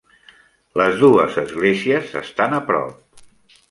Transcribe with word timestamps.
Les 0.81 0.97
dues 1.03 1.39
esglésies 1.43 2.11
estan 2.25 2.61
a 2.63 2.67
prop. 2.73 3.27